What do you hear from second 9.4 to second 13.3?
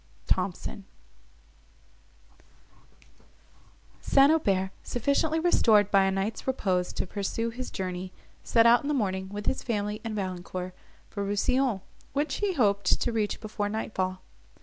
his family and Valancourt, for Rousillon, which he hoped to